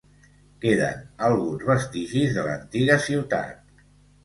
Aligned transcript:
Queden 0.63 1.03
alguns 1.27 1.67
vestigis 1.69 2.33
de 2.39 2.49
l'antiga 2.51 2.99
ciutat. 3.07 3.89